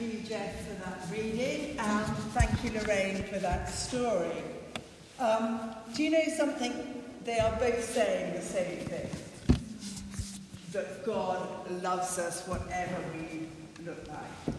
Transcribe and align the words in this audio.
you, 0.00 0.20
Jeff, 0.28 0.66
for 0.66 0.74
that 0.84 1.10
reading, 1.10 1.78
and 1.78 2.06
thank 2.34 2.64
you, 2.64 2.78
Lorraine, 2.80 3.22
for 3.24 3.38
that 3.38 3.68
story. 3.68 4.42
Um, 5.18 5.74
do 5.94 6.02
you 6.04 6.10
know 6.10 6.24
something? 6.36 7.02
They 7.24 7.38
are 7.38 7.56
both 7.58 7.82
saying 7.84 8.34
the 8.34 8.42
same 8.42 8.78
thing 8.86 9.08
that 10.72 11.04
God 11.04 11.82
loves 11.82 12.18
us 12.18 12.46
whatever 12.46 12.96
we 13.14 13.48
look 13.84 14.06
like. 14.08 14.54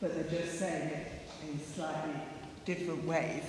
But 0.00 0.14
they're 0.14 0.40
just 0.40 0.58
saying 0.58 0.90
it 0.90 1.12
in 1.42 1.60
slightly 1.74 2.14
different 2.64 3.04
ways. 3.04 3.42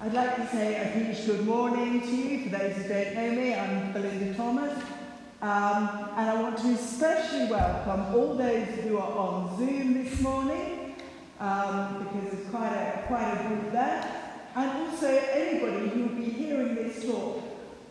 I'd 0.00 0.12
like 0.12 0.36
to 0.36 0.46
say 0.48 0.74
a 0.74 0.84
huge 0.98 1.24
good 1.26 1.46
morning 1.46 2.00
to 2.00 2.06
you. 2.06 2.44
For 2.44 2.58
those 2.58 2.76
who 2.76 2.88
don't 2.88 3.14
know 3.14 3.30
me, 3.30 3.54
I'm 3.54 3.92
Belinda 3.92 4.34
Thomas. 4.34 4.95
Um, 5.42 5.90
and 6.16 6.30
I 6.30 6.42
want 6.42 6.56
to 6.58 6.68
especially 6.68 7.50
welcome 7.50 8.14
all 8.14 8.34
those 8.34 8.68
who 8.68 8.96
are 8.96 9.12
on 9.12 9.58
Zoom 9.58 10.02
this 10.02 10.18
morning, 10.20 10.96
um, 11.38 11.98
because 12.04 12.32
there's 12.32 12.48
quite 12.48 12.72
a, 12.72 13.04
quite 13.06 13.32
a 13.32 13.48
group 13.48 13.70
there. 13.70 14.32
And 14.54 14.70
also 14.88 15.08
anybody 15.08 15.88
who 15.90 16.02
will 16.04 16.16
be 16.16 16.30
hearing 16.30 16.74
this 16.74 17.04
talk 17.04 17.42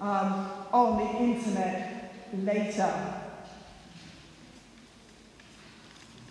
um, 0.02 0.50
on 0.74 0.98
the 0.98 1.20
internet 1.24 2.14
later. 2.34 2.92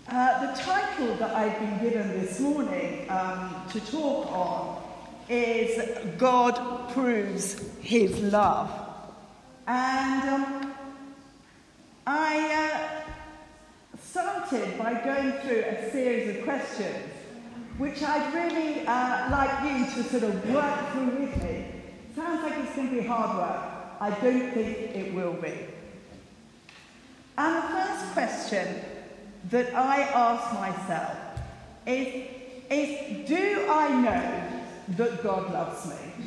Uh, 0.08 0.46
the 0.46 0.60
title 0.60 1.14
that 1.16 1.34
I've 1.34 1.58
been 1.60 1.78
given 1.78 2.08
this 2.20 2.40
morning 2.40 3.08
um, 3.08 3.62
to 3.70 3.80
talk 3.80 4.32
on 4.32 4.82
is 5.28 5.96
God 6.18 6.92
Proves 6.92 7.60
His 7.80 8.20
Love. 8.20 8.80
And 9.66 10.28
um, 10.28 10.53
I 12.06 13.02
uh, 13.94 13.98
started 13.98 14.76
by 14.78 14.92
going 14.92 15.32
through 15.40 15.64
a 15.64 15.90
series 15.90 16.36
of 16.36 16.44
questions, 16.44 17.10
which 17.78 18.02
I'd 18.02 18.34
really 18.34 18.86
uh, 18.86 19.30
like 19.30 19.64
you 19.64 19.86
to 19.86 20.08
sort 20.10 20.24
of 20.24 20.50
work 20.50 20.92
through 20.92 21.06
with 21.06 21.42
me. 21.42 21.64
Sounds 22.14 22.42
like 22.42 22.58
it's 22.62 22.76
going 22.76 22.90
to 22.90 22.94
be 22.94 23.06
hard 23.06 23.38
work. 23.38 23.70
I 24.00 24.10
don't 24.22 24.52
think 24.52 24.76
it 24.94 25.14
will 25.14 25.32
be. 25.32 25.54
And 27.38 27.56
the 27.56 27.68
first 27.68 28.12
question 28.12 28.84
that 29.50 29.74
I 29.74 30.02
ask 30.02 30.52
myself 30.60 31.16
is, 31.86 32.28
is 32.70 33.26
do 33.26 33.66
I 33.70 33.88
know 33.88 34.96
that 34.96 35.22
God 35.22 35.50
loves 35.52 35.86
me? 35.88 36.26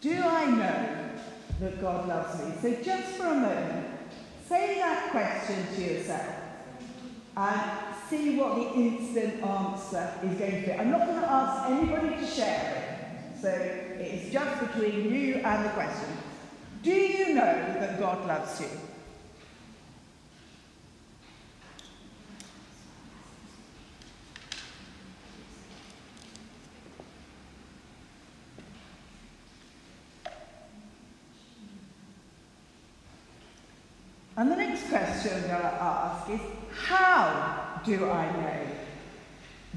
Do 0.00 0.14
I 0.14 0.50
know 0.50 1.11
that 1.62 1.80
God 1.80 2.08
loves 2.08 2.44
me? 2.44 2.52
So 2.60 2.82
just 2.82 3.14
for 3.14 3.26
a 3.26 3.34
moment, 3.34 3.86
say 4.48 4.78
that 4.80 5.10
question 5.10 5.64
to 5.76 5.80
yourself 5.80 6.34
and 7.36 7.60
see 8.10 8.36
what 8.36 8.56
the 8.56 8.74
instant 8.74 9.42
answer 9.42 10.12
is 10.24 10.38
going 10.38 10.62
to 10.62 10.66
be. 10.66 10.72
I'm 10.72 10.90
not 10.90 11.06
going 11.06 11.20
to 11.20 11.30
ask 11.30 11.70
anybody 11.70 12.16
to 12.16 12.26
share 12.26 13.08
it, 13.34 13.40
so 13.40 13.48
it's 13.48 14.32
just 14.32 14.60
between 14.60 15.14
you 15.14 15.36
and 15.36 15.64
the 15.64 15.70
question. 15.70 16.16
Do 16.82 16.90
you 16.90 17.34
know 17.34 17.44
that 17.78 17.98
God 17.98 18.26
loves 18.26 18.60
you? 18.60 18.66
And 34.36 34.50
the 34.50 34.56
next 34.56 34.88
question 34.88 35.34
I'm 35.34 35.42
going 35.42 35.60
to 35.60 35.82
ask 35.82 36.30
is 36.30 36.40
how 36.74 37.80
do 37.84 38.10
I 38.10 38.32
know 38.32 38.66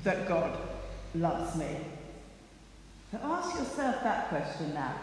that 0.03 0.27
God 0.27 0.57
loves 1.13 1.55
me? 1.57 1.77
So 3.11 3.19
ask 3.21 3.57
yourself 3.57 4.03
that 4.03 4.29
question 4.29 4.73
now. 4.73 4.95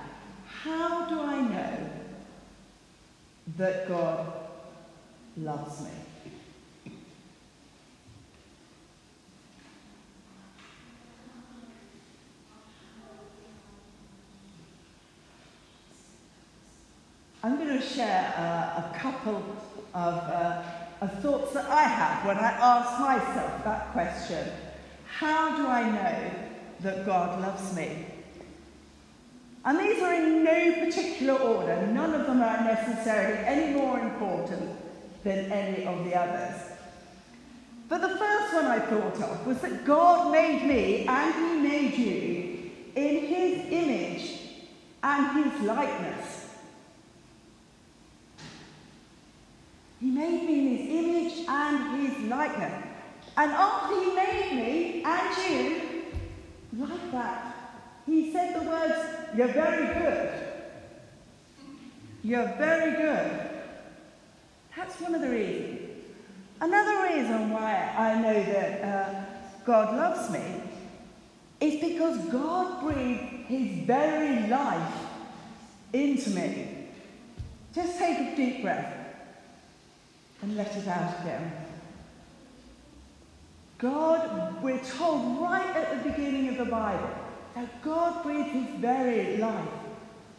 How 0.46 1.08
do 1.08 1.20
I 1.20 1.40
know 1.40 1.90
that 3.58 3.88
God 3.88 4.32
loves 5.36 5.82
me? 5.82 5.90
Share 17.82 18.32
uh, 18.37 18.82
a 18.82 18.98
couple 18.98 19.43
of, 19.94 20.15
uh, 20.15 20.62
of 21.00 21.22
thoughts 21.22 21.53
that 21.54 21.69
I 21.69 21.82
have 21.82 22.26
when 22.26 22.37
I 22.37 22.50
ask 22.50 23.00
myself 23.00 23.65
that 23.65 23.93
question. 23.93 24.48
How 25.06 25.56
do 25.56 25.66
I 25.66 25.91
know 25.91 26.31
that 26.81 27.06
God 27.06 27.41
loves 27.41 27.75
me? 27.75 28.06
And 29.65 29.78
these 29.78 30.03
are 30.03 30.15
in 30.15 30.43
no 30.43 30.84
particular 30.84 31.34
order. 31.34 31.87
None 31.87 32.15
of 32.15 32.26
them 32.26 32.41
are 32.41 32.65
necessarily 32.65 33.44
any 33.44 33.75
more 33.75 34.00
important 34.00 34.76
than 35.22 35.53
any 35.53 35.84
of 35.87 36.04
the 36.04 36.19
others. 36.19 36.60
But 37.88 38.00
the 38.00 38.16
first 38.16 38.54
one 38.54 38.66
I 38.66 38.81
thought 38.81 39.20
of 39.20 39.47
was 39.47 39.60
that 39.60 39.84
God 39.84 40.32
made 40.32 40.66
me 40.66 41.06
and 41.06 41.34
He 41.34 41.69
made 41.69 41.94
you 41.94 42.70
in 42.97 43.26
His 43.26 43.66
image 43.70 44.41
and 45.03 45.44
His 45.44 45.62
likeness. 45.62 46.41
He 50.02 50.10
made 50.10 50.42
me 50.44 50.58
in 50.58 50.76
his 50.76 50.88
image 50.90 51.46
and 51.48 52.02
his 52.04 52.28
likeness. 52.28 52.84
And 53.36 53.52
after 53.52 54.00
he 54.00 54.12
made 54.12 54.52
me 54.52 55.04
and 55.04 55.52
you, 55.52 56.84
like 56.84 57.12
that, 57.12 57.56
he 58.04 58.32
said 58.32 58.60
the 58.60 58.68
words, 58.68 58.98
You're 59.36 59.52
very 59.52 59.94
good. 59.94 60.32
You're 62.24 62.52
very 62.58 62.96
good. 63.00 63.50
That's 64.76 65.00
one 65.00 65.14
of 65.14 65.20
the 65.20 65.30
reasons. 65.30 65.78
Another 66.60 67.14
reason 67.14 67.50
why 67.50 67.94
I 67.96 68.20
know 68.20 68.42
that 68.42 68.82
uh, 68.82 69.24
God 69.64 69.96
loves 69.96 70.30
me 70.32 70.62
is 71.60 71.80
because 71.80 72.19
God 72.26 72.82
breathed 72.82 73.46
his 73.46 73.86
very 73.86 74.48
life 74.48 74.94
into 75.92 76.30
me. 76.30 76.88
Just 77.72 77.98
take 78.00 78.19
a 78.19 78.36
deep 78.36 78.62
breath 78.62 79.01
and 80.42 80.56
let 80.56 80.76
it 80.76 80.88
out 80.88 81.20
again. 81.20 81.53
God, 83.78 84.62
we're 84.62 84.78
told 84.78 85.41
right 85.41 85.75
at 85.75 86.03
the 86.03 86.10
beginning 86.10 86.48
of 86.48 86.58
the 86.58 86.64
Bible 86.64 87.10
that 87.54 87.82
God 87.82 88.22
breathed 88.22 88.48
his 88.50 88.81
very 88.81 89.36
life 89.38 89.69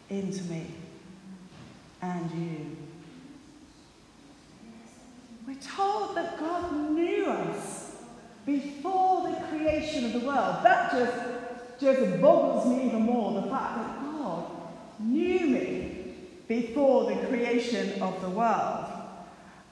into 0.09 0.43
me 0.43 0.65
and 2.01 2.31
you. 2.31 2.77
We're 5.47 5.55
told 5.55 6.15
that 6.15 6.39
God 6.39 6.91
knew 6.91 7.25
us 7.25 7.95
before 8.45 9.29
the 9.29 9.35
creation 9.47 10.05
of 10.05 10.13
the 10.13 10.19
world. 10.19 10.57
That 10.63 10.91
just, 10.91 11.17
just 11.79 12.21
boggles 12.21 12.67
me 12.67 12.87
even 12.87 13.01
more, 13.01 13.41
the 13.41 13.49
fact 13.49 13.77
that 13.77 14.01
God 14.01 14.45
knew 14.99 15.47
me 15.47 16.15
before 16.47 17.13
the 17.13 17.27
creation 17.27 18.01
of 18.01 18.21
the 18.21 18.29
world 18.29 18.92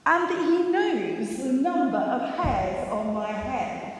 and 0.06 0.30
that 0.30 0.40
he 0.40 0.72
knows 0.72 1.38
the 1.38 1.54
number 1.54 1.98
of 1.98 2.36
hairs 2.36 2.90
on 2.92 3.14
my 3.14 3.32
head. 3.32 3.98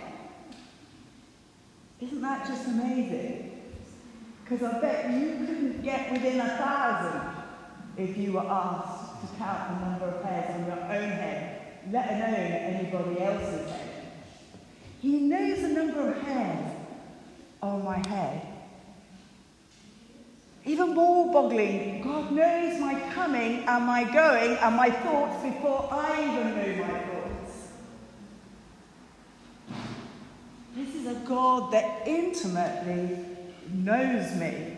Isn't 2.00 2.22
that 2.22 2.48
just 2.48 2.68
amazing? 2.68 3.62
Because 4.44 4.64
I 4.64 4.80
bet 4.82 5.12
you 5.12 5.46
couldn't 5.46 5.84
get 5.84 6.12
within 6.12 6.40
a 6.40 6.58
thousand 6.58 7.44
if 7.98 8.18
you 8.18 8.34
were 8.34 8.46
asked 8.46 9.22
to 9.22 9.38
count 9.38 9.80
the 9.80 9.86
number 9.86 10.06
of 10.06 10.24
hairs 10.24 10.56
on 10.56 10.66
your 10.66 10.84
own 10.84 11.10
head, 11.10 11.62
let 11.92 12.10
alone 12.10 12.34
anybody 12.34 13.22
else's 13.22 13.70
head. 13.70 13.90
He 15.00 15.20
knows 15.22 15.62
the 15.62 15.70
number 15.70 16.12
of 16.12 16.22
hairs 16.24 16.76
on 17.62 17.84
my 17.84 18.06
head. 18.08 18.51
Even 20.64 20.94
more 20.94 21.34
boggling, 21.34 22.02
God 22.04 22.32
knows 22.32 22.80
my 22.80 23.00
coming 23.14 23.64
and 23.68 23.86
my 23.86 24.04
going 24.04 24.58
and 24.58 24.76
my 24.76 24.92
thoughts 24.92 25.44
before 25.44 25.90
I 25.92 26.22
even 26.22 26.56
know 26.56 26.86
my 26.86 27.00
thoughts. 27.00 27.68
This 30.76 30.96
is 30.96 31.08
a 31.08 31.20
God 31.26 31.74
that 31.74 32.08
intimately 32.08 33.26
knows 33.74 34.36
me 34.36 34.78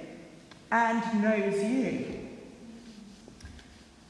and 0.71 1.21
knows 1.21 1.61
you. 1.61 2.19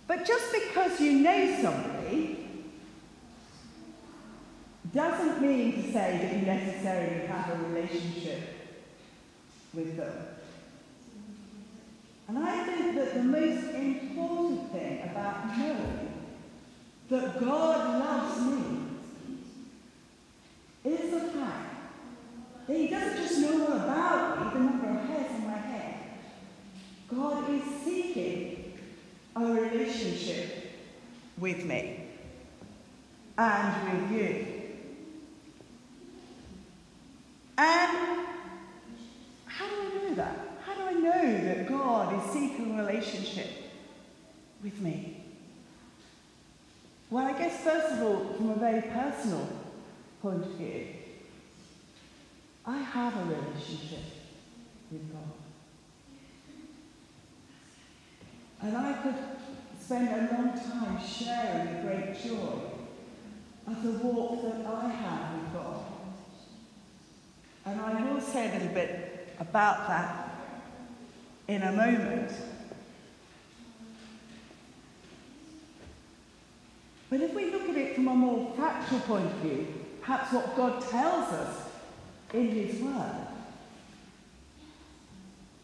But 0.07 0.25
just 0.25 0.53
because 0.53 1.01
you 1.01 1.13
know 1.13 1.59
somebody 1.59 2.47
doesn't 4.93 5.41
mean 5.41 5.73
to 5.73 5.91
say 5.91 6.19
that 6.21 6.33
you 6.35 6.45
necessarily 6.45 7.25
have 7.25 7.49
a 7.49 7.63
relationship 7.67 8.41
with 9.73 9.97
them. 9.97 10.13
And 12.27 12.37
I 12.39 12.63
think 12.63 12.95
that 12.95 13.13
the 13.13 13.23
most 13.23 13.69
important 13.73 14.71
thing 14.71 15.01
about 15.03 15.57
knowing 15.57 16.13
that 17.09 17.39
God 17.39 17.99
loves 17.99 18.41
me 18.41 18.79
is 20.85 21.11
the 21.11 21.19
fact 21.19 21.75
that 22.67 22.77
He 22.77 22.87
doesn't 22.87 23.17
just 23.17 23.39
know 23.39 23.65
all 23.65 23.73
about 23.73 24.39
me, 24.39 24.53
the 24.53 24.65
number 24.65 24.87
of 24.87 25.07
hairs 25.07 25.31
on 25.31 25.47
my 25.47 25.57
head. 25.57 25.95
God 27.09 27.49
is 27.49 27.63
seeking 27.83 28.73
a 29.35 29.45
relationship 29.45 30.71
with 31.37 31.65
me 31.65 32.05
and 33.37 33.99
with 33.99 34.11
you. 34.11 34.45
And 37.57 38.25
how 39.45 39.67
do 39.67 39.75
I 39.75 40.09
know 40.09 40.15
that? 40.15 40.52
How 40.73 40.89
do 40.89 40.97
I 40.97 40.99
know 40.99 41.45
that 41.45 41.67
God 41.67 42.23
is 42.23 42.31
seeking 42.31 42.79
a 42.79 42.83
relationship 42.83 43.47
with 44.63 44.79
me? 44.81 45.23
Well, 47.09 47.25
I 47.25 47.37
guess 47.37 47.61
first 47.63 47.93
of 47.93 48.01
all, 48.01 48.33
from 48.33 48.49
a 48.51 48.55
very 48.55 48.81
personal 48.81 49.47
point 50.21 50.43
of 50.43 50.51
view, 50.53 50.87
I 52.65 52.77
have 52.77 53.15
a 53.15 53.25
relationship 53.25 53.99
with 54.91 55.11
God. 55.11 55.21
And 58.61 58.77
I 58.77 58.93
could 58.93 59.15
spend 59.79 60.07
a 60.07 60.33
long 60.33 60.53
time 60.53 60.99
sharing 61.05 61.75
the 61.75 61.81
great 61.81 62.23
joy 62.23 62.61
of 63.67 63.83
the 63.83 63.91
walk 63.91 64.41
that 64.43 64.65
I 64.65 64.89
have 64.89 65.35
with 65.35 65.53
God. 65.53 65.83
And 67.65 67.79
I 67.79 68.11
will 68.11 68.21
say 68.21 68.49
a 68.49 68.53
little 68.53 68.73
bit 68.73 69.27
about 69.39 69.87
that 69.87 70.32
in 71.47 71.61
a 71.61 71.71
moment. 71.71 72.31
But 77.09 77.21
if 77.21 77.33
we 77.33 77.51
look 77.51 77.69
at 77.69 77.75
it 77.75 77.95
from 77.95 78.07
a 78.07 78.15
more 78.15 78.53
factual 78.57 78.99
point 79.01 79.25
of 79.25 79.33
view, 79.33 79.67
perhaps 80.01 80.33
what 80.33 80.55
God 80.55 80.81
tells 80.81 81.31
us 81.31 81.69
in 82.33 82.49
His 82.49 82.81
Word, 82.81 83.27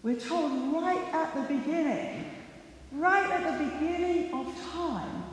we're 0.03 0.19
told 0.19 0.73
right 0.73 1.13
at 1.13 1.35
the 1.35 1.53
beginning, 1.53 2.25
right 2.91 3.29
at 3.31 3.57
the 3.57 3.65
beginning 3.65 4.33
of 4.33 4.53
time, 4.71 5.23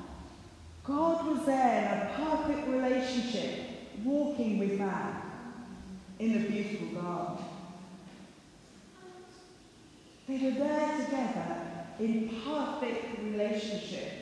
God 0.85 1.27
was 1.27 1.45
there 1.45 2.13
in 2.17 2.25
a 2.25 2.29
perfect 2.31 2.69
relationship, 2.69 3.61
walking 4.05 4.59
with 4.59 4.79
man 4.79 5.23
in 6.19 6.37
a 6.37 6.49
beautiful 6.49 7.01
garden. 7.01 7.46
They 10.29 10.39
were 10.39 10.51
there 10.51 11.05
together 11.05 11.57
in 12.01 12.29
perfect 12.45 13.23
relationship. 13.23 14.13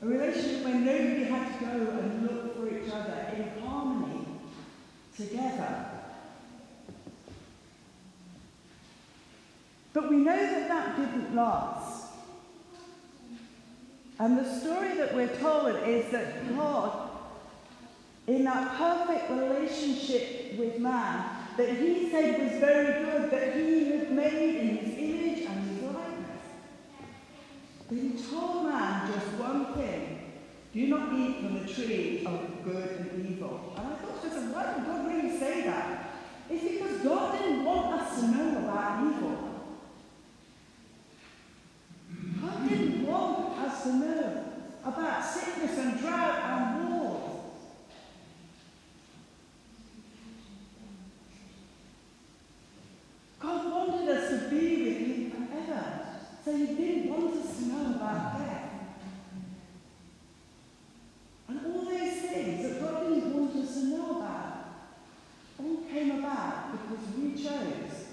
A 0.00 0.06
relationship 0.06 0.64
where 0.64 0.74
nobody 0.74 1.24
had 1.24 1.58
to 1.58 1.64
go 1.64 1.70
and 1.70 2.22
look 2.22 2.56
for 2.56 2.68
each 2.68 2.90
other 2.90 3.32
in 3.36 3.62
harmony 3.62 4.26
together. 5.16 5.86
But 9.92 10.08
we 10.08 10.16
know 10.16 10.36
that 10.36 10.68
that 10.68 10.96
didn't 10.96 11.34
last. 11.34 12.12
And 14.18 14.38
the 14.38 14.60
story 14.60 14.96
that 14.96 15.14
we're 15.14 15.36
told 15.36 15.76
is 15.86 16.10
that 16.12 16.48
God, 16.56 17.10
in 18.26 18.44
that 18.44 18.76
perfect 18.78 19.30
relationship 19.30 20.54
with 20.58 20.78
man, 20.78 21.41
that 21.56 21.76
he 21.76 22.10
said 22.10 22.40
was 22.40 22.60
very 22.60 23.04
good, 23.04 23.30
that 23.30 23.56
he 23.56 23.90
had 23.90 24.12
made 24.12 24.56
in 24.56 24.76
his 24.78 24.98
image 24.98 25.46
and 25.46 25.68
his 25.68 25.82
likeness. 25.82 26.42
But 27.88 27.98
he 27.98 28.10
told 28.30 28.64
man 28.66 29.12
just 29.12 29.26
one 29.34 29.74
thing 29.74 30.18
do 30.72 30.86
not 30.86 31.12
eat 31.12 31.36
from 31.36 31.62
the 31.62 31.72
tree 31.72 32.24
of 32.24 32.64
good 32.64 33.10
and 33.10 33.28
evil. 33.28 33.74
And 33.76 33.86
I 33.86 33.94
thought, 33.96 34.22
just, 34.22 34.54
why 34.54 34.72
did 34.72 34.86
God 34.86 35.06
really 35.06 35.38
say 35.38 35.62
that? 35.64 36.14
It's 36.48 36.64
because 36.64 36.98
God 37.02 37.38
didn't 37.38 37.64
want 37.64 38.00
us 38.00 38.20
to 38.20 38.26
know 38.28 38.58
about 38.58 39.06
evil. 39.06 39.52
God 42.40 42.68
didn't 42.68 43.06
want 43.06 43.58
us 43.58 43.82
to 43.82 43.92
know 43.94 44.44
about 44.84 45.24
sickness 45.24 45.78
and 45.78 46.00
drought 46.00 46.38
and 46.42 46.88
wars. 46.88 47.32
God 53.38 53.72
wanted 53.72 54.08
us 54.08 54.30
to 54.30 54.48
be 54.50 54.82
with 54.84 54.98
Him 54.98 55.30
forever. 55.30 56.06
So 56.44 56.56
He 56.56 56.66
didn't 56.66 57.10
want 57.10 57.34
us 57.34 57.56
to 57.58 57.64
know 57.66 57.94
about 57.96 58.38
death. 58.38 58.70
And 61.48 61.60
all 61.66 61.84
those 61.84 62.12
things 62.12 62.62
that 62.62 62.80
God 62.80 63.08
didn't 63.08 63.34
want 63.34 63.56
us 63.56 63.74
to 63.74 63.84
know 63.84 64.20
about 64.20 64.52
all 65.58 65.82
came 65.92 66.18
about 66.18 66.72
because 66.72 67.14
we 67.16 67.32
chose 67.34 68.06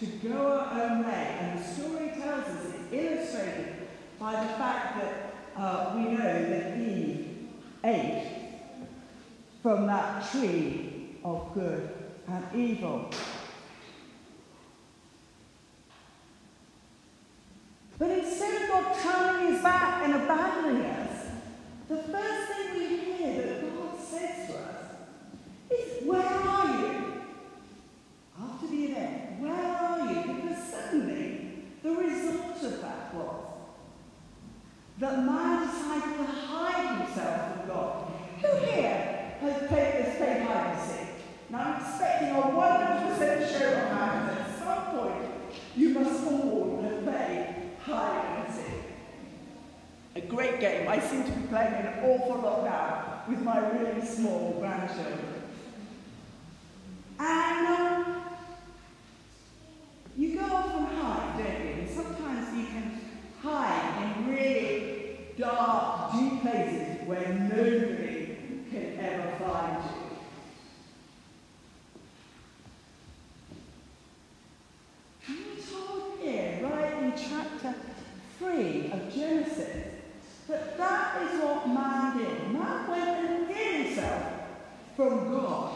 to 0.00 0.06
go 0.28 0.46
our 0.46 0.82
own 0.82 1.06
way. 1.06 1.38
And 1.40 1.58
the 1.58 1.64
story 1.64 2.08
tells 2.08 2.44
us 2.44 2.66
it's 2.66 2.92
illustrated 2.92 3.88
by 4.18 4.32
the 4.32 4.52
fact 4.54 5.00
that 5.00 5.34
uh, 5.56 5.92
we 5.96 6.02
know 6.02 6.18
that 6.18 6.78
Eve 6.78 7.48
ate 7.84 8.24
from 9.62 9.86
that 9.86 10.17
tree 10.30 11.16
of 11.24 11.52
good 11.54 11.88
and 12.28 12.44
evil. 12.54 13.10
But 17.98 18.10
instead 18.10 18.62
of 18.62 18.68
God 18.68 18.96
turning 19.00 19.52
his 19.52 19.62
back 19.62 20.04
and 20.04 20.14
abandoning 20.14 20.86
us, 20.86 21.26
the 21.88 21.96
first 21.96 22.52
thing 22.52 22.74
we 22.74 22.96
hear 22.96 23.42
that 23.42 23.76
God 23.76 24.00
says 24.00 24.46
to 24.46 24.58
us 24.58 24.84
is, 25.70 26.06
Where 26.06 26.22
are 26.22 26.80
you? 26.80 27.22
After 28.40 28.66
the 28.68 28.84
event, 28.84 29.40
where 29.40 29.52
are 29.52 30.12
you? 30.12 30.32
Because 30.32 30.62
suddenly 30.64 31.64
the 31.82 31.90
result 31.90 32.62
of 32.62 32.80
that 32.82 33.14
was 33.14 33.48
that 34.98 35.24
man 35.24 35.66
decided 35.66 36.18
to 36.18 36.24
hide 36.24 36.98
himself 36.98 37.56
from 37.56 37.68
God. 37.68 38.12
Who 38.42 38.66
here 38.66 39.34
has 39.40 39.68
played, 39.68 40.04
has 40.04 40.16
played 40.16 40.42
hide 40.42 40.74
and 40.74 40.90
seek? 40.90 41.08
Now 41.50 41.60
I'm 41.60 41.80
expecting 41.80 42.30
a 42.30 42.42
100% 42.42 43.58
show 43.58 43.72
of 43.72 43.88
hands 43.88 44.38
at 44.38 44.58
some 44.58 44.98
point. 44.98 45.24
You 45.76 45.90
must 45.90 46.26
all 46.26 46.82
have 46.82 47.04
played 47.04 47.54
hide 47.84 48.44
and 48.44 48.54
seek. 48.54 48.64
A 50.16 50.20
great 50.20 50.58
game. 50.58 50.88
I 50.88 50.98
seem 50.98 51.22
to 51.24 51.30
be 51.30 51.46
playing 51.46 51.74
it 51.74 51.84
an 51.86 52.04
awful 52.04 52.42
lot 52.42 52.64
now 52.64 53.22
with 53.28 53.40
my 53.42 53.58
really 53.70 54.04
small 54.04 54.56
grandchildren. 54.58 55.42
And 57.20 57.66
um, 57.66 58.22
you 60.16 60.34
go 60.34 60.44
off 60.44 60.74
and 60.74 60.86
hide, 60.86 61.38
don't 61.38 61.66
you? 61.66 61.72
And 61.82 61.90
sometimes 61.90 62.56
you 62.56 62.66
can 62.66 63.00
hide 63.42 64.16
in 64.16 64.34
really 64.34 64.98
dark, 65.38 66.12
deep 66.12 66.42
places 66.42 67.06
where 67.06 67.28
nobody 67.28 68.36
can 68.70 68.98
ever 68.98 69.36
find 69.38 69.84
you. 69.84 70.16
And 75.28 75.38
we're 75.46 75.62
told 75.62 76.18
here, 76.20 76.58
right 76.62 77.02
in 77.02 77.12
chapter 77.16 77.74
3 78.58 78.90
of 78.92 79.14
Genesis, 79.14 79.86
that 80.48 80.76
that 80.78 81.22
is 81.22 81.40
what 81.40 81.68
man 81.68 82.18
did. 82.18 82.50
Man 82.50 82.90
went 82.90 83.08
and 83.08 83.48
hid 83.48 83.86
himself 83.86 84.22
from 84.96 85.30
God. 85.30 85.74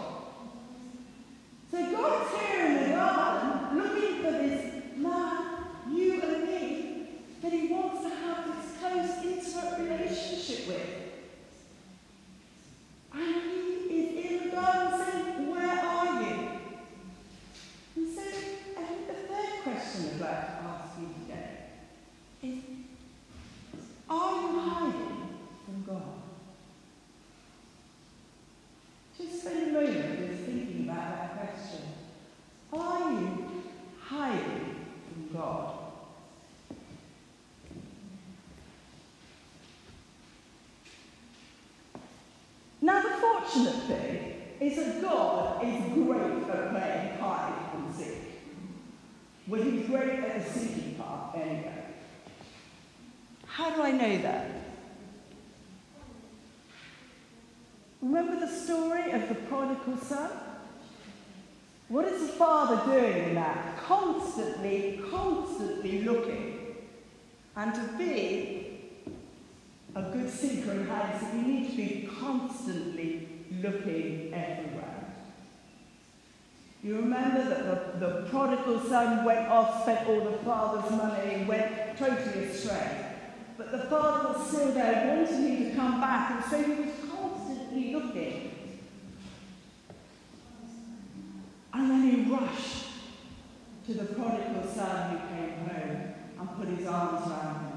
So 1.70 1.92
God's 1.92 2.40
here 2.40 2.66
in 2.66 2.90
the 2.90 2.96
garden 2.96 3.78
looking 3.78 4.16
for 4.22 4.32
this 4.32 4.96
man, 4.96 5.64
you 5.92 6.22
and 6.22 6.42
me, 6.44 7.08
that 7.40 7.52
he 7.52 7.68
wants 7.68 8.02
to 8.02 8.08
have 8.08 8.46
this 8.46 8.78
close, 8.78 9.24
intimate 9.24 9.78
relationship 9.78 10.66
with. 10.66 11.02
And 13.14 13.42
he 13.42 13.98
is 13.98 14.26
in 14.26 14.48
the 14.50 14.56
garden 14.56 14.98
saying, 14.98 15.50
Where 15.50 15.84
are 15.86 16.22
you? 16.22 16.48
And 17.96 18.14
so, 18.14 18.22
I 18.22 18.82
think 18.82 19.06
the 19.06 19.14
third 19.14 19.62
question 19.62 20.10
I'd 20.14 20.20
like 20.20 20.46
to 20.46 20.64
ask 20.64 20.98
you 20.98 21.08
today 21.22 21.62
is 22.42 22.58
Are 24.08 24.40
you 24.42 24.60
hiding 24.60 25.38
from 25.64 25.84
God? 25.86 26.02
Just 29.16 29.40
spend 29.40 29.68
a 29.68 29.72
moment 29.72 30.30
just 30.30 30.44
thinking 30.44 30.88
about 30.88 31.10
that 31.10 31.36
question. 31.38 31.82
Are 32.72 33.12
you 33.12 33.62
hiding 34.00 34.76
from 35.08 35.38
God? 35.38 35.82
Now, 43.42 43.48
the 43.48 43.70
fortunate 43.70 43.82
thing 43.84 44.34
is 44.60 44.76
that 44.76 45.02
God 45.02 45.64
is 45.64 45.92
great 45.94 46.48
at 46.48 46.70
playing 46.70 47.18
hide 47.18 47.54
and 47.74 47.94
seek. 47.94 48.14
Well, 49.46 49.62
he's 49.62 49.86
great 49.86 50.20
at 50.20 50.44
the 50.44 50.50
seeking 50.50 50.94
part, 50.94 51.36
anyway. 51.36 51.84
How 53.46 53.74
do 53.74 53.82
I 53.82 53.90
know 53.90 54.22
that? 54.22 54.50
Remember 58.00 58.40
the 58.40 58.48
story 58.48 59.10
of 59.12 59.28
the 59.28 59.34
prodigal 59.34 59.96
son? 59.98 60.30
What 61.88 62.06
is 62.06 62.22
the 62.22 62.32
father 62.32 62.92
doing 62.92 63.28
in 63.28 63.34
that? 63.34 63.76
Constantly, 63.78 65.00
constantly 65.10 66.02
looking. 66.02 66.58
And 67.54 67.74
to 67.74 67.80
be 67.98 68.62
a 69.94 70.02
good 70.02 70.30
seeker 70.30 70.72
in 70.72 70.86
hiding, 70.86 71.38
you 71.38 71.46
need 71.46 71.70
to 71.70 71.76
be 71.76 72.08
constantly 72.18 73.21
looking 73.62 74.34
everywhere. 74.34 74.92
You 76.82 76.96
remember 76.96 77.48
that 77.48 78.00
the, 78.00 78.06
the 78.06 78.22
prodigal 78.28 78.80
son 78.80 79.24
went 79.24 79.48
off, 79.48 79.82
spent 79.82 80.08
all 80.08 80.20
the 80.20 80.38
father's 80.38 80.90
money, 80.90 81.44
went 81.44 81.96
totally 81.96 82.46
astray. 82.46 83.06
But 83.56 83.70
the 83.70 83.84
father 83.84 84.30
was 84.30 84.48
still 84.48 84.72
there, 84.72 85.16
wanting 85.16 85.56
him 85.56 85.70
to 85.70 85.76
come 85.76 86.00
back, 86.00 86.32
and 86.32 86.50
so 86.50 86.62
he 86.62 86.82
was 86.82 86.94
constantly 87.08 87.94
looking. 87.94 88.50
And 91.72 91.90
then 91.90 92.10
he 92.10 92.32
rushed 92.32 92.86
to 93.86 93.94
the 93.94 94.04
prodigal 94.04 94.68
son 94.74 95.10
who 95.10 95.36
came 95.36 95.58
home 95.68 96.14
and 96.40 96.56
put 96.56 96.68
his 96.68 96.86
arms 96.86 97.28
around 97.28 97.66
him. 97.66 97.72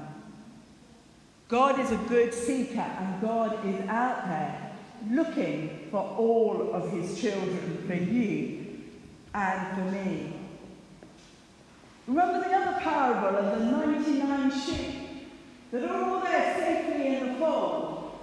God 1.48 1.78
is 1.78 1.92
a 1.92 1.96
good 2.08 2.34
seeker, 2.34 2.80
and 2.80 3.20
God 3.20 3.64
is 3.64 3.88
out 3.88 4.26
there 4.26 4.65
looking 5.10 5.88
for 5.90 6.00
all 6.00 6.70
of 6.72 6.90
his 6.90 7.20
children, 7.20 7.84
for 7.86 7.94
you 7.94 8.82
and 9.34 9.76
for 9.76 9.84
me. 9.92 10.32
Remember 12.06 12.48
the 12.48 12.54
other 12.54 12.80
parable 12.80 13.38
of 13.38 13.58
the 13.58 13.64
99 13.64 14.50
sheep 14.50 14.94
that 15.72 15.84
are 15.84 16.04
all 16.04 16.20
there 16.20 16.56
safely 16.56 17.16
in 17.16 17.32
the 17.32 17.38
fold. 17.38 18.18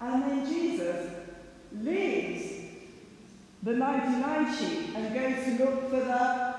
And 0.00 0.22
then 0.22 0.46
Jesus 0.46 1.10
leaves 1.72 2.52
the 3.62 3.72
99 3.74 4.56
sheep 4.56 4.96
and 4.96 5.14
goes 5.14 5.44
to 5.44 5.64
look 5.64 5.90
for 5.90 6.00
the 6.00 6.54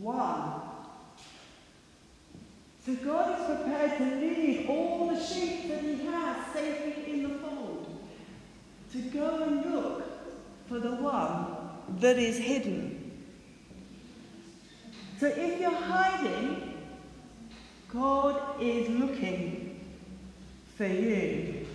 one. 0.00 0.60
So 2.84 2.94
God 2.94 3.38
is 3.38 3.46
prepared 3.46 3.98
to 3.98 4.04
leave 4.16 4.70
all 4.70 5.08
the 5.08 5.22
sheep 5.22 5.68
that 5.68 5.82
he 5.82 6.06
has 6.06 6.52
safely 6.52 7.12
in 7.12 7.22
the 7.24 7.38
fold 7.38 7.75
to 8.92 8.98
go 8.98 9.42
and 9.42 9.74
look 9.74 10.04
for 10.68 10.78
the 10.78 10.96
one 10.96 11.46
that 12.00 12.18
is 12.18 12.38
hidden. 12.38 13.06
So 15.18 15.26
if 15.26 15.60
you're 15.60 15.70
hiding, 15.70 16.74
God 17.88 18.60
is 18.60 18.88
looking 18.90 19.80
for 20.76 20.86
you. 20.86 21.66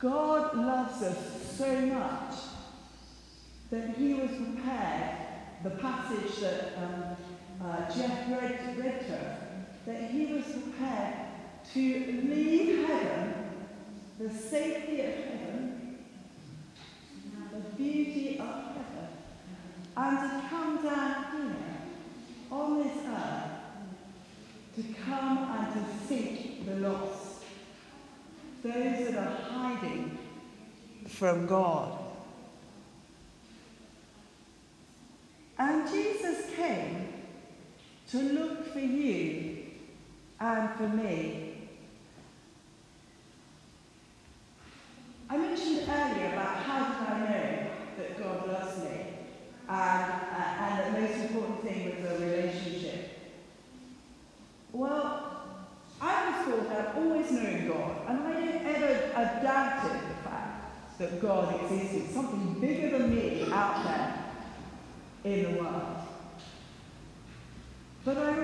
God 0.00 0.56
loves 0.56 1.02
us 1.02 1.56
so 1.58 1.80
much 1.86 2.34
that 3.70 3.96
he 3.96 4.14
was 4.14 4.30
prepared, 4.30 5.16
the 5.62 5.70
passage 5.70 6.40
that 6.40 6.72
um, 6.78 7.16
uh, 7.62 7.94
Jeff 7.94 8.28
read, 8.30 8.76
read 8.78 9.06
to 9.06 9.14
us, 9.14 9.49
that 9.90 10.10
he 10.10 10.26
was 10.26 10.44
prepared 10.44 11.14
to 11.72 12.22
leave 12.28 12.86
heaven, 12.86 13.34
the 14.18 14.30
safety 14.30 15.00
of 15.00 15.14
heaven, 15.14 15.98
the 17.52 17.76
beauty 17.76 18.38
of 18.38 18.46
heaven, 18.46 19.08
and 19.96 20.42
to 20.42 20.48
come 20.48 20.82
down 20.82 21.24
here 21.32 21.56
on 22.50 22.82
this 22.82 22.96
earth 23.06 23.50
to 24.76 24.82
come 25.04 25.38
and 25.38 25.74
to 25.74 26.06
seek 26.06 26.64
the 26.66 26.76
lost, 26.76 27.42
those 28.62 28.72
that 28.72 29.16
are 29.16 29.42
hiding 29.42 30.18
from 31.08 31.46
God. 31.46 31.98
And 35.58 35.88
Jesus 35.90 36.54
came 36.54 37.08
to 38.10 38.18
look 38.18 38.72
for 38.72 38.80
you 38.80 39.29
for 40.76 40.88
me. 40.88 41.68
I 45.28 45.36
mentioned 45.36 45.88
earlier 45.88 46.32
about 46.32 46.56
how 46.56 46.88
did 46.88 47.08
I 47.08 47.20
know 47.20 47.70
that 47.98 48.18
God 48.18 48.48
loves 48.48 48.78
me 48.84 49.00
and, 49.68 50.12
uh, 50.12 50.60
and 50.60 50.96
the 50.96 51.00
most 51.00 51.20
important 51.20 51.62
thing 51.62 52.02
was 52.02 52.18
the 52.18 52.26
relationship. 52.26 53.18
Well, 54.72 55.42
I 56.00 56.30
was 56.30 56.46
taught 56.46 56.76
I've 56.76 56.96
always 56.96 57.30
known 57.30 57.68
God, 57.68 57.96
and 58.08 58.26
I 58.26 58.40
didn't 58.40 58.66
ever 58.66 59.40
doubted 59.42 60.00
the 60.08 60.28
fact 60.28 60.98
that 60.98 61.20
God 61.20 61.60
existed, 61.62 62.10
something 62.10 62.58
bigger 62.60 62.98
than 62.98 63.14
me 63.14 63.46
out 63.52 63.84
there 63.84 65.32
in 65.32 65.42
the 65.54 65.60
world. 65.60 65.96
But 68.04 68.16
I 68.16 68.34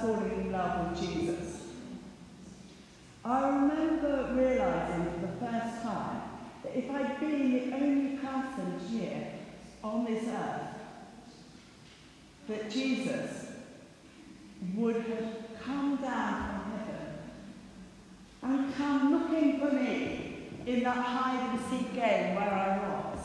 falling 0.00 0.30
in 0.30 0.52
love 0.52 0.90
with 0.90 1.00
Jesus. 1.00 1.62
I 3.22 3.48
remember 3.48 4.32
realizing 4.34 5.04
for 5.12 5.26
the 5.26 5.32
first 5.46 5.82
time 5.82 6.22
that 6.62 6.76
if 6.76 6.90
I'd 6.90 7.20
been 7.20 7.52
the 7.52 7.76
only 7.76 8.16
person 8.16 8.80
here 8.88 9.32
on 9.84 10.06
this 10.06 10.26
earth, 10.26 10.68
that 12.48 12.70
Jesus 12.70 13.46
would 14.74 14.96
have 14.96 15.34
come 15.62 15.96
down 15.96 16.60
from 16.60 16.72
heaven 16.78 17.18
and 18.42 18.74
come 18.74 19.12
looking 19.12 19.60
for 19.60 19.70
me 19.70 20.48
in 20.66 20.82
that 20.82 20.96
hide 20.96 21.50
and 21.50 21.60
seek 21.70 21.94
game 21.94 22.36
where 22.36 22.52
I 22.52 22.78
was. 22.78 23.18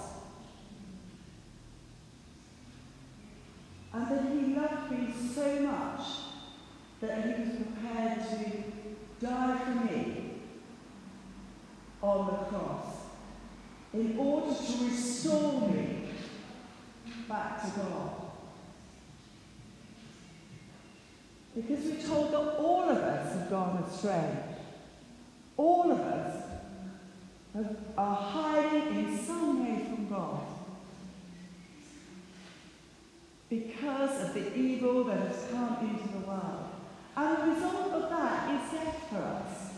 And 3.93 4.11
that 4.11 4.31
he 4.33 4.53
loved 4.53 4.91
me 4.91 5.13
so 5.33 5.59
much 5.61 6.01
that 7.01 7.23
he 7.23 7.43
was 7.43 7.55
prepared 7.55 8.19
to 8.29 9.25
die 9.25 9.57
for 9.57 9.93
me 9.93 10.31
on 12.01 12.27
the 12.27 12.57
cross 12.57 12.85
in 13.93 14.17
order 14.17 14.53
to 14.53 14.85
restore 14.85 15.69
me 15.69 16.09
back 17.27 17.61
to 17.61 17.79
God. 17.79 18.11
Because 21.55 21.85
we're 21.85 22.01
told 22.01 22.31
that 22.31 22.59
all 22.59 22.89
of 22.89 22.97
us 22.97 23.33
have 23.33 23.49
gone 23.49 23.83
astray. 23.83 24.37
All 25.55 25.91
of 25.91 25.99
us 25.99 26.43
have, 27.53 27.77
are 27.97 28.15
hiding 28.15 29.05
in 29.05 29.17
some 29.17 29.63
way 29.65 29.85
from 29.85 30.09
God 30.09 30.41
because 33.49 34.21
of 34.21 34.33
the 34.33 34.57
evil 34.57 35.05
that 35.05 35.27
has 35.27 35.47
come 35.49 35.77
into 35.81 36.09
the 36.09 36.27
world. 36.27 36.64
And 37.17 37.37
the 37.37 37.55
result 37.55 37.93
of 37.93 38.09
that 38.09 38.51
is 38.51 38.71
death 38.71 39.07
for 39.09 39.17
us. 39.17 39.71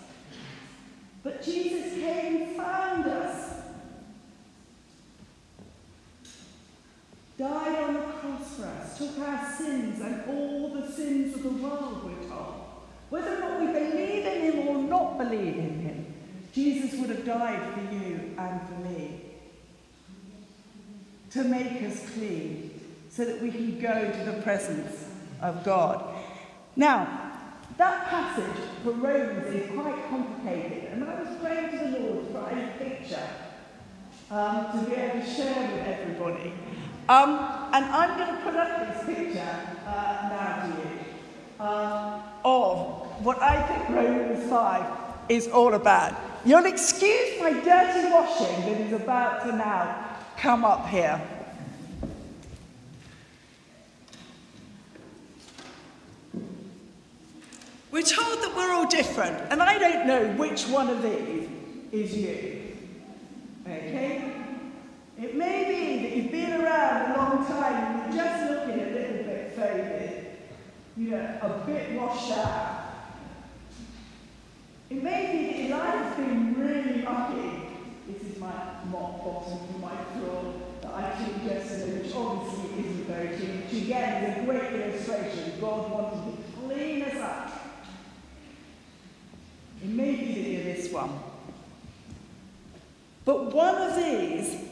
But 1.23 1.43
Jesus 1.43 1.93
came 1.93 2.41
and 2.41 2.55
found 2.55 3.05
us. 3.05 3.53
Died 7.37 7.83
on 7.83 7.93
the 7.93 7.99
cross 7.99 8.55
for 8.55 8.65
us, 8.65 8.97
took 8.97 9.19
our 9.19 9.51
sins 9.51 10.01
and 10.01 10.23
all 10.27 10.69
the 10.69 10.91
sins 10.91 11.35
of 11.35 11.43
the 11.43 11.49
world, 11.49 12.03
we're 12.03 12.27
told. 12.27 12.55
Whether 13.09 13.35
or 13.35 13.39
not 13.39 13.59
we 13.59 13.67
believe 13.67 14.25
in 14.25 14.41
him 14.41 14.67
or 14.67 14.77
not 14.81 15.19
believe 15.19 15.55
in 15.55 15.79
him, 15.81 16.13
Jesus 16.51 16.99
would 16.99 17.11
have 17.11 17.23
died 17.23 17.73
for 17.73 17.93
you 17.93 18.35
and 18.39 18.61
for 18.67 18.75
me. 18.89 19.21
To 21.31 21.43
make 21.43 21.83
us 21.83 22.09
clean 22.11 22.71
so 23.11 23.25
that 23.25 23.39
we 23.39 23.51
can 23.51 23.79
go 23.79 24.11
to 24.11 24.31
the 24.31 24.41
presence 24.41 25.05
of 25.41 25.63
God. 25.63 26.03
Now, 26.75 27.16
that 27.77 28.07
passage 28.07 28.63
for 28.83 28.91
Romans 28.91 29.53
is 29.53 29.71
quite 29.71 30.09
complicated, 30.09 30.93
and 30.93 31.03
I 31.03 31.21
was 31.21 31.37
praying 31.41 31.71
to 31.71 31.77
the 31.77 31.99
Lord 31.99 32.27
for 32.31 32.49
a 32.49 32.73
picture 32.79 33.27
um, 34.31 34.67
to 34.71 34.89
be 34.89 34.95
able 34.95 35.19
to 35.19 35.25
share 35.25 35.71
with 35.71 35.87
everybody. 35.87 36.53
Um, 37.07 37.29
and 37.73 37.85
I'm 37.85 38.17
going 38.17 38.35
to 38.35 38.41
put 38.43 38.55
up 38.55 38.79
this 38.79 39.05
picture 39.05 39.59
uh, 39.85 40.27
now 40.29 40.65
to 40.65 40.81
you 40.81 40.99
uh, 41.59 42.21
of 42.43 43.23
what 43.23 43.41
I 43.41 43.61
think 43.63 43.89
Romans 43.89 44.49
5 44.49 44.85
is 45.29 45.47
all 45.47 45.73
about. 45.73 46.15
You'll 46.45 46.65
excuse 46.65 47.39
my 47.39 47.51
dirty 47.53 48.11
washing 48.11 48.61
that 48.61 48.81
is 48.81 48.93
about 48.93 49.43
to 49.43 49.55
now 49.55 50.17
come 50.37 50.65
up 50.65 50.87
here. 50.87 51.21
We're 57.97 58.03
told 58.03 58.43
that 58.43 58.55
we're 58.55 58.71
all 58.71 58.85
different, 58.85 59.51
and 59.51 59.59
I 59.59 59.79
don't 59.79 60.05
know 60.05 60.27
which 60.33 60.67
one 60.67 60.87
of 60.87 61.01
these 61.01 61.49
is 61.91 62.15
you. 62.15 62.75
Okay? 63.65 64.33
It 65.19 65.35
may 65.35 65.65
be 65.65 66.03
that 66.03 66.15
you've 66.15 66.31
been 66.31 66.61
around 66.61 67.11
a 67.11 67.17
long 67.17 67.47
time 67.47 67.73
and 67.73 68.13
you're 68.13 68.23
just 68.23 68.51
looking 68.51 68.81
a 68.81 68.89
little 68.91 69.23
bit 69.23 69.53
faded, 69.55 70.27
you 70.95 71.09
know, 71.09 71.39
a 71.41 71.65
bit 71.65 71.99
washed 71.99 72.37
out. 72.37 72.83
It 74.91 75.01
may 75.01 75.31
be 75.31 75.47
that 75.47 75.67
your 75.67 75.77
life 75.79 75.95
has 75.95 76.17
been 76.17 76.53
really 76.53 77.01
lucky. 77.01 77.61
This 78.07 78.21
is 78.21 78.39
my 78.39 78.53
mop 78.91 79.25
bottom 79.25 79.57
from 79.71 79.81
my 79.81 80.03
floor 80.13 80.53
that 80.83 80.93
I 80.93 81.25
took 81.25 81.51
yesterday, 81.51 82.03
which 82.03 82.13
obviously 82.13 82.79
isn't 82.79 83.07
very 83.07 83.35
clean, 83.37 83.63
which 83.63 83.81
again 83.81 84.23
is 84.23 84.37
a 84.37 84.45
great 84.45 84.71
illustration. 84.71 85.53
God 85.59 85.89
wanted 85.89 86.37
to 86.37 86.43
clean 86.61 87.01
us 87.01 87.15
up. 87.15 87.56
It 89.83 89.89
may 89.89 90.15
be 90.15 90.25
you're 90.25 90.63
this 90.63 90.91
one. 90.91 91.19
But 93.25 93.53
one 93.53 93.75
of 93.75 93.95
these 93.95 94.67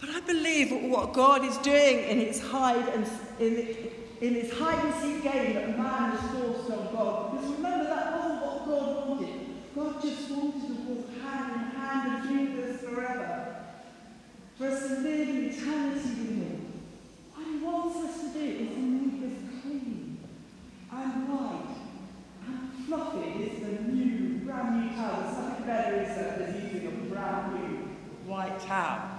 But 0.00 0.10
I 0.10 0.20
believe 0.20 0.90
what 0.90 1.12
God 1.12 1.44
is 1.44 1.56
doing 1.58 1.98
in 1.98 2.18
his 2.18 2.40
hide 2.40 2.88
and 2.88 3.06
in, 3.40 3.90
in 4.20 4.34
his 4.34 4.52
hide 4.52 4.84
and 4.84 4.94
seek 4.94 5.22
game 5.22 5.54
that 5.54 5.76
man 5.76 6.12
was 6.12 6.20
forced 6.20 6.70
on 6.70 6.94
God. 6.94 7.32
Because 7.32 7.50
remember, 7.56 7.84
that 7.84 8.16
wasn't 8.16 8.42
what 8.42 8.66
God 8.66 9.08
wanted. 9.08 9.74
God 9.74 10.02
just 10.02 10.30
wanted 10.30 10.66
to 10.66 10.74
walk 10.84 11.22
hand 11.22 11.52
in 11.54 11.67
hand 11.88 12.28
and 12.28 12.56
with 12.56 12.76
us 12.76 12.80
forever. 12.82 13.56
For 14.58 14.66
us 14.66 14.88
to 14.88 14.94
live 14.96 15.28
in 15.28 15.44
eternity 15.46 16.08
with 16.08 16.28
him. 16.28 16.72
What 17.34 17.46
he 17.46 17.64
wants 17.64 17.96
us 17.96 18.32
to 18.32 18.38
do 18.38 18.44
is 18.44 18.68
to 18.74 18.80
make 18.80 19.32
us 19.32 19.62
clean 19.62 20.18
and 20.90 21.28
white 21.28 21.76
and 22.46 22.86
fluffy 22.86 23.44
is 23.44 23.60
the 23.60 23.82
new, 23.84 24.40
brand 24.40 24.84
new 24.84 24.96
towel. 24.96 25.22
There's 25.22 25.38
nothing 25.38 25.66
better 25.66 26.02
is 26.02 26.16
than 26.38 26.72
using 26.72 26.88
a 26.88 27.14
brand 27.14 27.54
new 27.54 27.76
white 28.26 28.60
towel. 28.60 29.18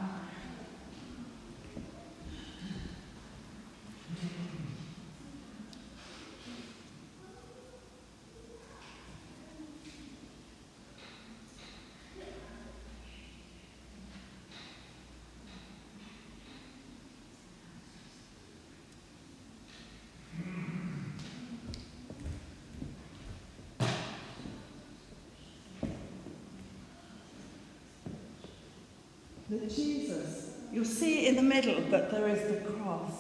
That 29.50 29.70
Jesus, 29.70 30.54
you'll 30.72 30.86
see 30.86 31.28
in 31.28 31.36
the 31.36 31.42
middle 31.42 31.82
that 31.90 32.12
there 32.12 32.28
is 32.28 32.52
the 32.52 32.70
cross. 32.70 33.12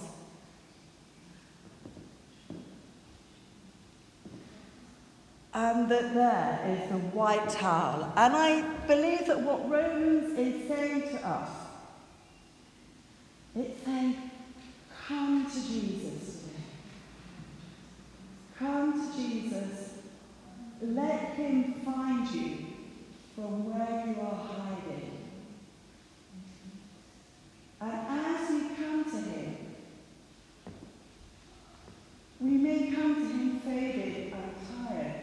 And 5.53 5.89
that 5.89 6.13
there 6.13 6.61
is 6.67 6.89
the 6.89 6.99
white 7.09 7.49
towel. 7.49 8.13
And 8.15 8.35
I 8.35 8.61
believe 8.85 9.25
that 9.25 9.41
what 9.41 9.67
Romans 9.67 10.37
is 10.37 10.67
saying 10.67 11.01
to 11.01 11.27
us, 11.27 11.49
it's 13.55 13.83
saying, 13.83 14.15
come 15.07 15.49
to 15.49 15.67
Jesus 15.67 16.43
today. 16.43 16.63
Come 18.59 19.11
to 19.11 19.17
Jesus. 19.17 19.93
Let 20.81 21.33
him 21.33 21.73
find 21.83 22.29
you 22.29 22.57
from 23.35 23.65
where 23.65 24.05
you 24.07 24.21
are 24.21 24.35
hiding. 24.35 25.19
And 27.81 27.91
as 27.91 28.49
we 28.49 28.75
come 28.75 29.05
to 29.05 29.17
him, 29.17 29.57
we 32.41 32.51
may 32.51 32.91
come 32.91 33.15
to 33.15 33.27
him 33.27 33.59
faded 33.61 34.33
and 34.33 34.87
tired. 34.87 35.21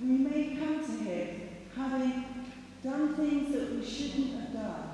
We 0.00 0.06
may 0.06 0.56
come 0.56 0.84
to 0.84 1.04
him 1.04 1.48
having 1.76 2.24
done 2.82 3.14
things 3.14 3.52
that 3.52 3.72
we 3.72 3.84
shouldn't 3.84 4.40
have 4.40 4.52
done. 4.52 4.90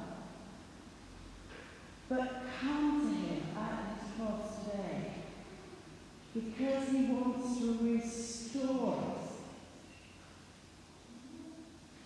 But 2.09 2.43
come 2.61 3.01
to 3.01 3.07
him 3.07 3.43
at 3.57 3.99
his 3.99 4.13
cross 4.17 4.65
today 4.65 5.13
because 6.35 6.89
he 6.91 7.05
wants 7.07 7.59
to 7.59 7.79
restore 7.83 8.99
us. 9.17 9.33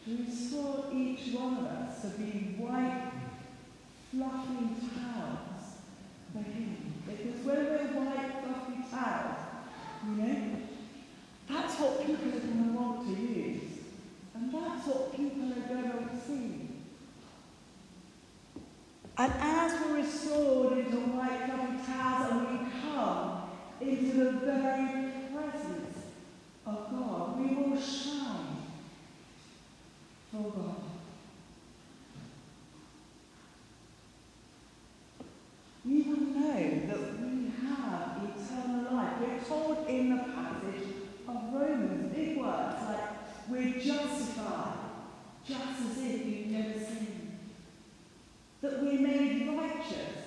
To 0.04 0.16
restore 0.24 0.84
each 0.94 1.34
one 1.34 1.58
of 1.58 1.64
us 1.66 2.02
to 2.02 2.08
be 2.10 2.54
white 2.56 3.10
fluffy 4.10 4.68
towels 4.94 5.78
for 6.32 6.42
him. 6.42 6.94
Because 7.06 7.44
when 7.44 7.56
we're 7.56 7.86
white, 8.00 8.32
fluffy 8.42 8.82
towels, 8.90 9.38
you 10.06 10.22
know, 10.22 10.56
that's 11.48 11.78
what 11.78 12.06
people 12.06 12.28
are 12.28 12.40
going 12.40 12.64
to 12.64 12.80
want 12.80 13.06
to 13.06 13.22
use. 13.22 13.62
And 14.34 14.52
that's 14.52 14.86
what 14.86 15.14
people 15.14 15.52
are 15.52 15.68
going 15.68 16.08
to 16.08 16.20
see. 16.26 16.68
And 19.18 19.32
into 20.32 20.96
white 21.10 21.46
fluffy 21.46 21.92
towels 21.92 22.30
and 22.30 22.64
we 22.64 22.70
come 22.80 23.50
into 23.80 24.24
the 24.24 24.30
very 24.32 25.12
presence 25.32 25.96
of 26.66 26.90
God, 26.90 27.40
we 27.40 27.54
will 27.54 27.80
shine 27.80 28.62
for 30.30 30.50
God. 30.50 30.76
we 35.82 36.02
will 36.02 36.20
know 36.20 36.80
that 36.86 37.20
we 37.20 37.50
have 37.66 38.20
eternal 38.22 38.94
life. 38.94 39.14
We're 39.20 39.40
told 39.40 39.88
in 39.88 40.10
the 40.10 40.22
passage 40.24 40.88
of 41.26 41.52
Romans, 41.52 42.14
big 42.14 42.36
words 42.36 42.76
like 42.86 43.48
we're 43.48 43.80
justified, 43.80 44.74
just 45.44 45.80
as 45.80 45.98
if 45.98 46.24
we've 46.24 46.46
never 46.48 46.78
sinned. 46.78 47.38
That 48.60 48.82
we're 48.82 49.00
made 49.00 49.40
righteous, 49.80 50.19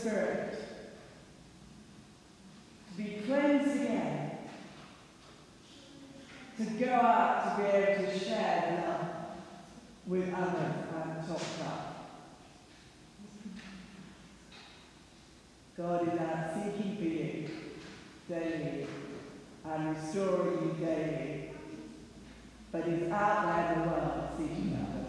Spirit 0.00 0.54
to 2.96 3.02
be 3.02 3.20
cleansed 3.26 3.82
again, 3.82 4.38
to 6.56 6.64
go 6.64 6.90
out 6.90 7.58
to 7.58 7.62
be 7.62 7.68
able 7.68 8.04
to 8.06 8.18
share 8.18 8.86
love 8.88 9.08
with 10.06 10.32
others 10.32 10.74
and 10.94 11.28
talk 11.28 11.42
up. 11.66 12.16
God 15.76 16.14
is 16.14 16.18
out 16.18 16.54
seeking 16.54 16.96
for 16.96 17.04
you 17.04 17.48
daily 18.26 18.86
and 19.66 19.96
restoring 19.96 20.62
you 20.64 20.86
daily, 20.86 21.50
but 22.72 22.88
is 22.88 23.12
out 23.12 23.44
there 23.44 23.74
in 23.74 23.80
the 23.82 23.86
world 23.88 24.28
seeking 24.38 24.78
others. 24.80 24.99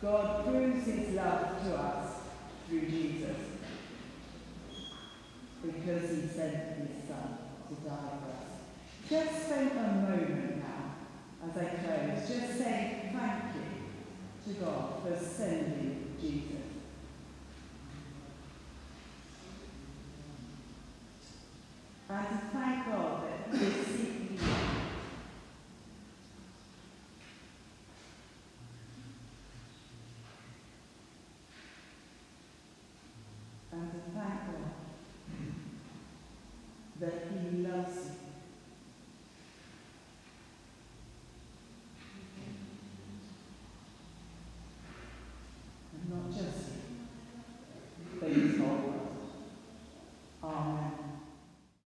God 0.00 0.44
proves 0.44 0.86
his 0.86 1.14
love 1.14 1.62
to 1.64 1.74
us 1.74 2.12
through 2.68 2.88
Jesus 2.88 3.36
because 5.60 6.10
he 6.10 6.28
sent 6.28 6.78
his 6.78 7.08
son 7.08 7.38
to 7.68 7.74
die 7.84 8.18
for 8.20 8.30
us. 8.30 8.48
Just 9.10 9.46
spend 9.46 9.72
a 9.72 9.92
moment 10.08 10.58
now 10.58 11.48
as 11.48 11.56
I 11.56 11.64
close, 11.64 12.28
just 12.28 12.58
say 12.58 13.10
thank 13.12 13.42
you 13.56 14.52
to 14.54 14.60
God 14.60 15.02
for 15.02 15.24
sending 15.24 16.14
Jesus. 16.20 16.67